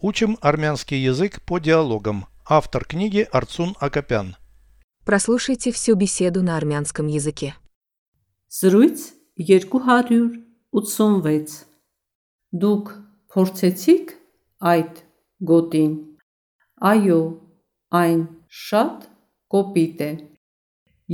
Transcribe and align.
Учим 0.00 0.38
армянский 0.40 0.98
язык 0.98 1.42
по 1.42 1.58
диалогам. 1.58 2.26
Автор 2.46 2.84
книги 2.84 3.26
Арцун 3.32 3.74
Акопян. 3.80 4.36
Прослушайте 5.04 5.72
всю 5.72 5.96
беседу 5.96 6.40
на 6.42 6.56
армянском 6.56 7.08
языке. 7.08 7.56
Զրույց 8.48 9.12
286 9.36 11.66
Դուք 12.62 12.86
փորձեցիք 13.34 14.06
այդ 14.70 15.02
գոտին 15.50 15.92
Այո, 16.90 17.18
այն 18.00 18.22
շատ 18.48 18.96
կոպիտ 19.52 19.98
է 20.06 20.08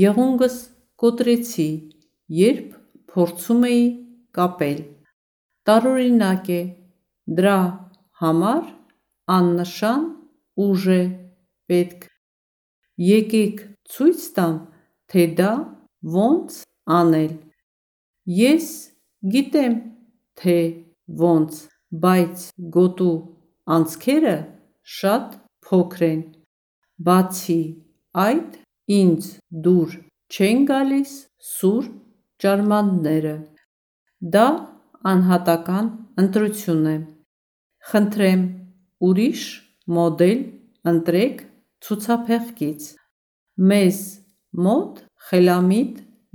Եղունգս 0.00 0.56
կոտրեցի, 1.02 1.68
երբ 2.40 2.66
փորձում 3.14 3.62
էի 3.70 3.86
կապել 4.40 4.82
Տարօրինակ 5.70 6.44
է, 6.50 6.60
դրա 7.38 7.58
համար 8.20 8.64
աննշան 9.34 10.06
ուժ 10.64 10.86
է 10.94 11.02
պետք 11.70 12.08
Եկեք 13.00 13.60
ցույց 13.94 14.24
տամ, 14.36 14.56
թե 15.10 15.22
դա 15.38 15.52
ոնց 16.16 16.56
անել 16.96 17.30
Ես 18.38 18.66
գիտեմ, 19.34 19.76
թե 20.40 20.56
ոնց, 21.22 21.60
բայց 22.02 22.44
գոտու 22.76 23.14
անցքերը 23.76 24.34
շատ 24.96 25.38
փոքր 25.68 26.04
են 26.10 26.20
Բացի 27.08 27.60
այդ, 28.24 28.58
ինձ 28.98 29.30
դուր 29.64 29.96
չեն 30.36 30.66
գալիս 30.72 31.14
սուր 31.54 31.88
ջարմանները 32.44 33.34
Դա 34.36 34.46
անհատական 35.14 35.90
ընտրություն 36.24 36.84
է 36.92 36.98
Խնդրեմ. 37.88 38.42
ուրիշ 39.08 39.42
մոդել 39.96 40.40
ընտրեք 40.90 41.38
ցուցափեղկից. 41.84 42.82
Մեզ 43.70 44.00
մոտ 44.66 45.00
խելամիտ 45.28 45.94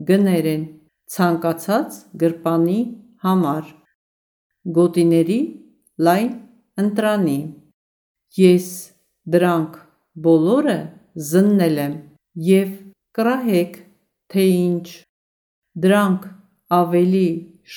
գներ 0.10 0.48
են 0.54 0.64
ցանկացած 1.16 2.00
գրպանի 2.24 2.80
համար. 3.26 3.70
Գոտիների 4.78 5.40
լայն 6.08 6.32
ընտրանի. 6.84 7.40
Ես 8.42 8.70
դրանք 9.36 9.78
բոլորը 10.26 10.80
զննել 11.30 11.78
եմ 11.86 11.96
և 12.50 12.72
կռահեք, 13.16 13.74
թե 14.34 14.44
ինչ. 14.66 14.88
Դրանք 15.86 16.28
ավելի 16.82 17.30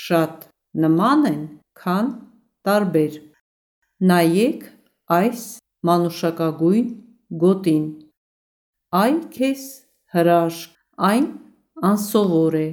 շատ 0.02 0.48
նման 0.84 1.26
են, 1.34 1.42
քան 1.78 2.06
տարբեր 2.66 3.27
Նայեք 4.03 4.63
այս 5.15 5.41
մանուշակագույն 5.87 6.87
գոտին 7.43 7.83
Այ 8.99 9.13
քեզ 9.35 9.61
հրաշք, 10.15 10.73
այն 11.09 11.27
անսովոր 11.89 12.57
է 12.59 12.65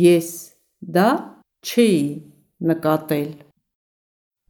Ես 0.00 0.28
դա 0.96 1.06
չէի 1.64 2.02
նկատել 2.68 3.30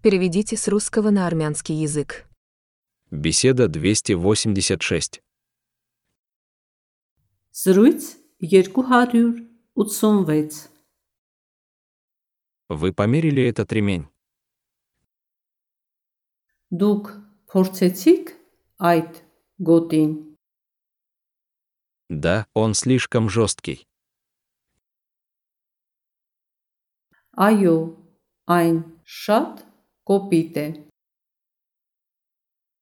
Переведите 0.03 0.57
с 0.57 0.67
русского 0.69 1.11
на 1.11 1.27
армянский 1.27 1.77
язык. 1.77 2.27
Беседа 3.13 3.69
286. 3.69 5.21
Զրույց 7.53 8.17
286 8.41 10.69
Вы 12.69 12.93
померили 12.93 13.45
этот 13.45 13.73
ремень? 13.73 14.09
Դուք 16.71 17.11
փորձեցիք 17.53 18.33
այդ 18.93 19.21
գոտին 19.69 20.15
Да, 22.09 22.47
он 22.55 22.75
слишком 22.75 23.29
жесткий. 23.29 23.83
Այո, 27.37 27.77
այն 28.47 28.77
շատ 29.05 29.65
կոպիտ 30.09 30.61
է 30.63 30.67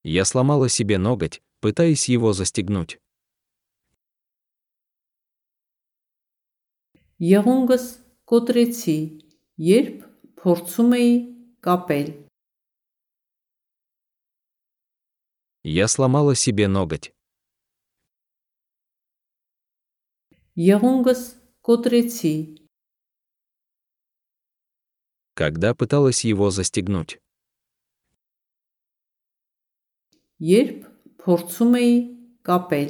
Я 0.05 0.23
сломала 0.23 0.69
себе 0.69 0.99
ноготь, 0.99 1.41
пытаясь 1.61 2.07
его 2.09 2.31
застегнуть. 2.31 2.99
Եղունգս 7.17 7.85
կոտրեցի, 8.29 8.97
երբ 9.57 10.05
փորձում 10.41 10.95
էի 10.99 11.13
կապել 11.65 12.07
Я 15.63 15.87
сломала 15.87 16.35
себе 16.35 16.67
ноготь. 16.67 17.11
Եղունգս 20.55 21.21
կոտրեցի, 21.67 22.35
когда 25.35 25.75
пыталась 25.75 26.23
его 26.23 26.49
застегнуть. 26.49 27.19
երբ 30.39 30.79
փորձում 31.23 31.75
էի 31.79 31.91
կապել 32.47 32.89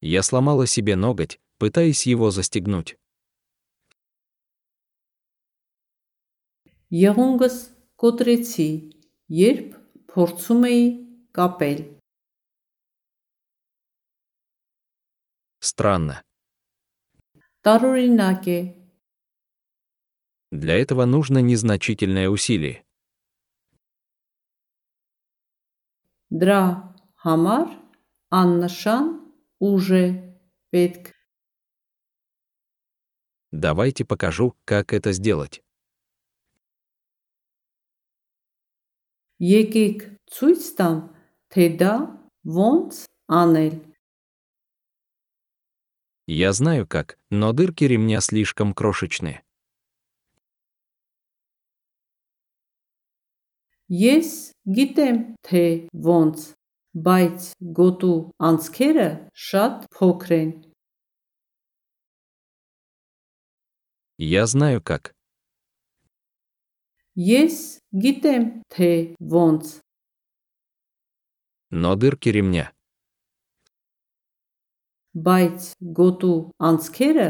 Я 0.00 0.22
сломала 0.22 0.66
себе 0.66 0.96
ноготь, 0.96 1.40
пытаясь 1.58 2.06
его 2.06 2.30
застегнуть. 2.30 2.96
Եղունգս 6.92 7.56
կոտրեցի, 7.96 8.68
երբ 9.28 9.79
փորձում 10.12 10.62
էի 10.70 10.82
կապել 11.38 11.80
Странно. 15.60 16.22
Տարօրինակ 17.66 18.42
է, 18.48 18.58
Для 20.52 20.74
этого 20.78 21.04
нужно 21.06 21.38
незначительное 21.38 22.28
усилие. 22.28 22.82
դրա 26.30 26.60
համար 27.24 27.66
աննշան 28.40 29.06
ուժ 29.68 29.90
է 29.98 30.06
պետք 30.74 31.12
Давайте 33.52 34.04
покажу, 34.04 34.54
как 34.64 34.92
это 34.92 35.12
сделать. 35.12 35.62
Եկեք 39.42 40.06
ցույց 40.32 40.68
տամ, 40.78 40.96
թե 41.52 41.64
դա 41.82 41.94
ոնց 42.58 43.04
անել 43.28 43.76
Я 46.26 46.52
знаю 46.52 46.86
как, 46.88 47.18
но 47.30 47.52
дырки 47.52 47.84
ремня 47.84 48.20
слишком 48.20 48.74
крошечные. 48.74 49.42
Ես 53.86 54.50
գիտեմ, 54.66 55.38
թե 55.46 55.64
ոնց, 55.94 56.46
բայց 56.98 57.52
գոտու 57.78 58.18
անցքերը 58.42 59.10
շատ 59.48 59.86
փոքր 59.94 60.32
են 60.40 60.50
Я 64.18 64.46
знаю 64.46 64.82
как. 64.82 65.12
Ես 67.16 67.80
գիտեմ, 67.92 68.44
թե 68.70 69.16
ոնց, 69.20 69.80
Но 71.70 71.96
дырки 71.96 72.30
ремня 72.30 72.70
բայց 75.16 75.66
գոտու 75.96 76.36
անցքերը 76.68 77.28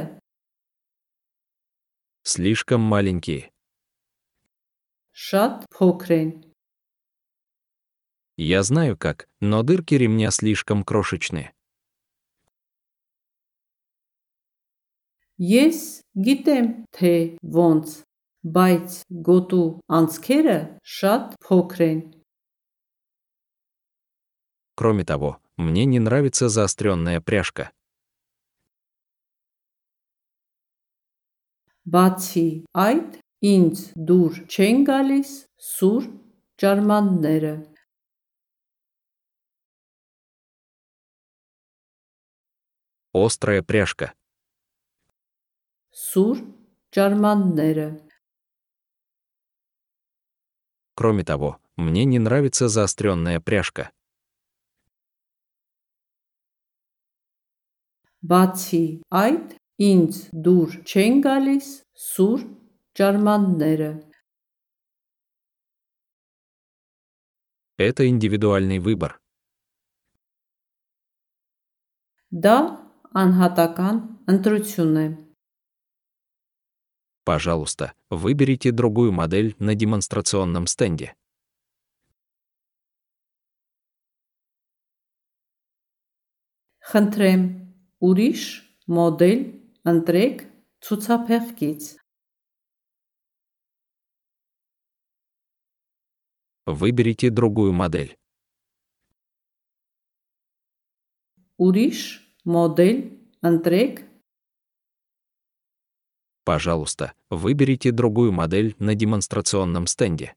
слишком 2.27 2.83
маленькие. 2.83 3.49
շատ 5.15 5.71
փոքր 5.71 6.11
են 6.17 6.31
Я 8.37 8.63
знаю 8.63 8.99
как, 8.99 9.29
но 9.41 9.63
дырки 9.63 9.95
ремня 9.95 10.31
слишком 10.31 10.83
крошечные. 10.85 11.55
Ես 15.39 16.03
գիտեմ, 16.19 16.67
թե 16.93 17.39
ոնց, 17.41 18.03
բայց 18.57 19.01
գոտու 19.29 19.67
անցքերը 20.01 20.59
շատ 20.99 21.35
փոքր 21.47 21.83
են 21.91 22.01
Кроме 24.77 25.05
того, 25.05 25.41
мне 25.57 25.87
не 25.87 25.99
нравится 25.99 26.51
заостренная 26.51 27.21
пряжка. 27.21 27.73
Բացի 31.87 32.67
այդ, 32.75 33.17
ինձ 33.47 33.83
դուր 34.09 34.41
չեն 34.53 34.83
գալիս 34.89 35.33
սուր 35.71 36.11
ջարմանները 36.61 37.55
Острая 43.17 43.63
пряжка. 43.63 44.11
Սուր 45.97 46.43
ջարմանները 46.93 47.87
Кроме 51.01 51.25
того, 51.25 51.61
мне 51.77 52.05
не 52.05 52.19
нравится 52.19 52.69
заостренная 52.69 53.41
пряжка. 53.41 53.91
Բացի 58.27 58.85
այդ, 59.15 59.53
ինձ 59.87 60.17
դուր 60.45 60.71
չեն 60.83 61.21
գալիս 61.27 61.67
սուր 62.05 62.41
ճարմանները։ 62.99 63.91
Это 67.79 68.09
индивидуальный 68.09 68.81
выбор. 68.81 69.21
Դա 72.33 72.57
անհատական 73.23 74.01
ընտրություն 74.33 74.97
է։ 75.03 75.07
Пожалуйста, 77.25 77.93
выберите 78.09 78.71
другую 78.71 79.13
модель 79.13 79.57
на 79.59 79.75
демонстрационном 79.75 80.67
стенде. 80.67 81.15
Խնդրեմ, 86.87 87.43
ուրիշ 88.07 88.43
մոդել 88.87 89.41
ընտրեք 89.91 90.45
ցուցափեղկից։ 90.87 91.83
Выберите 96.67 97.31
другую 97.31 97.75
модель. 97.75 98.15
Ուրիշ 101.59 102.01
մոդել 102.47 102.99
ընտրեք 103.51 104.03
Пожалуйста, 106.51 107.13
выберите 107.31 107.91
другую 107.91 108.33
модель 108.33 108.75
на 108.79 108.95
демонстрационном 108.95 109.87
стенде. 109.87 110.35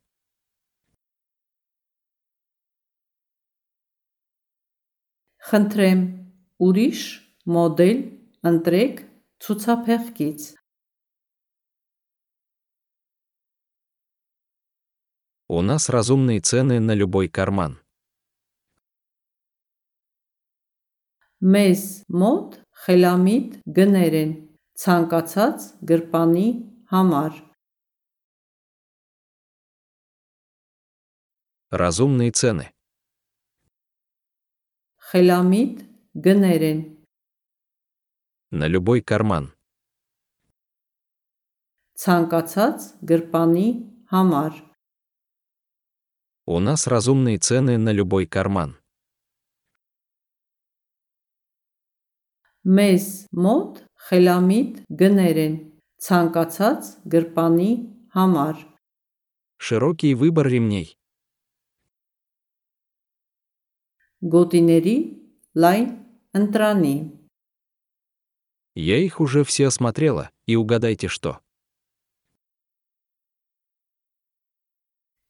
Խնդրեմ, 5.49 6.01
ուրիշ 6.61 7.01
մոդել 7.49 7.99
ընտրեք 8.49 8.97
ցուցափեղկից։ 9.41 10.41
У 15.49 15.61
нас 15.61 15.89
разумные 15.89 16.41
цены 16.41 16.79
на 16.79 16.93
любой 16.93 17.29
карман. 17.29 17.79
Մեզ 21.41 22.05
մոտ 22.13 22.59
խելամիտ 22.83 23.57
գներ 23.77 24.17
են 24.19 24.33
ցանկացած 24.79 25.69
գրպանի 25.83 26.47
համար։ 26.91 27.33
Разумные 31.71 32.31
цены. 32.31 32.71
Խելամիտ 35.09 35.75
գներ 36.25 36.63
են 36.71 36.79
На 38.51 38.67
любой 38.67 39.01
карман. 39.01 39.53
ցանկացած 41.99 42.79
գրպանի 43.03 43.67
համար։ 44.11 44.53
У 46.47 46.59
нас 46.59 46.87
разумные 46.87 47.37
цены 47.37 47.77
на 47.77 47.91
любой 47.91 48.25
карман. 48.25 48.79
Մեզ 52.65 53.05
մոտ 53.35 53.83
խելամիտ 54.07 54.81
գներ 55.01 55.39
են 55.45 55.55
ցանկացած 56.05 56.89
գրպանի 57.13 57.71
համար։ 58.15 58.55
Широкий 59.59 60.13
выбор 60.15 60.47
ремней. 60.47 60.95
Գոտիների 64.23 64.97
լայն 65.55 65.87
ընտրանի։ 66.39 66.95
Я 68.75 68.97
их 68.97 69.19
уже 69.19 69.43
все 69.43 69.67
осмотрела, 69.67 70.29
и 70.45 70.55
угадайте 70.55 71.07
что. 71.07 71.39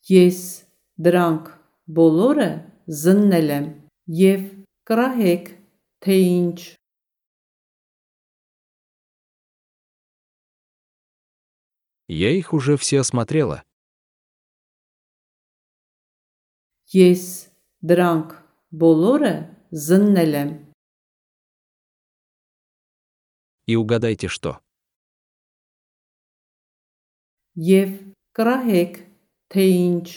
Ես 0.09 0.65
դրանք 0.97 1.49
բոլորը 1.97 2.49
զննել 2.89 3.49
եմ 3.55 3.67
եւ 4.19 4.45
կրահեք 4.89 5.49
թե 6.05 6.15
ինչ 6.25 6.59
Я 12.13 12.31
их 12.31 12.53
уже 12.53 12.75
все 12.77 13.01
осмотрела, 13.01 13.63
Ես 16.89 17.23
դրանք 17.85 18.31
բոլորը 18.73 19.33
զննել 19.69 20.31
եմ 20.39 20.49
и 23.69 23.75
угадайте 23.77 24.27
что. 24.27 24.57
եւ 27.53 27.91
կրահեք 28.33 28.97
թե 29.53 29.63
ինչ 29.69 30.07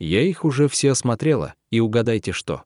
Я 0.00 0.22
их 0.22 0.46
уже 0.46 0.68
все 0.68 0.92
осмотрела, 0.92 1.54
и 1.68 1.80
угадайте 1.80 2.32
что. 2.32 2.64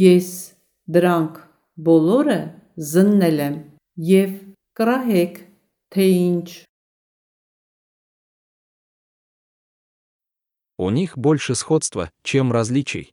Ես 0.00 0.56
դրանք 0.88 1.44
բոլորը 1.88 2.38
զննել 2.92 3.44
եմ 3.48 3.60
եւ 4.08 4.32
կրահեք 4.78 5.44
թե 5.94 6.08
ինչ 6.14 6.48
У 10.80 10.90
них 10.90 11.18
больше 11.18 11.56
сходства, 11.56 12.12
чем 12.22 12.52
различий. 12.52 13.10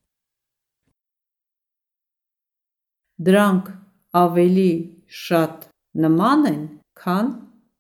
Դրանք 3.18 3.72
ավելի 4.14 4.72
շատ 5.10 5.66
նման 6.04 6.46
են, 6.52 6.64
քան 6.94 7.32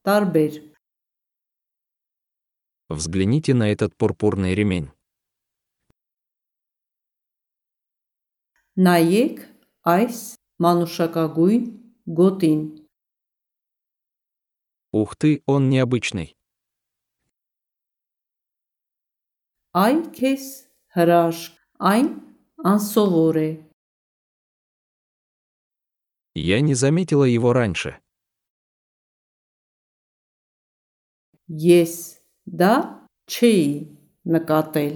տարբեր։ 0.07 0.57
Взгляните 2.89 3.53
на 3.53 3.69
этот 3.69 3.93
пурпурный 3.97 4.55
ремень. 4.55 4.89
Նայեք 8.75 9.37
այս 9.85 10.17
մանուշակագույն 10.63 11.63
գոտին։ 12.19 12.61
Ух 14.95 15.15
ты, 15.19 15.43
он 15.45 15.69
необычный. 15.69 16.35
Այ 19.75 19.99
քեզ 20.15 20.43
հրաշք, 20.95 21.55
այն 21.91 22.07
անսովոր 22.71 23.39
է։ 23.41 23.49
Я 26.35 26.61
не 26.61 26.75
заметила 26.75 27.23
его 27.23 27.51
раньше. 27.51 27.99
Ես 31.47 32.21
դա 32.47 32.73
չէի 33.27 33.67
նկատել։ 34.35 34.95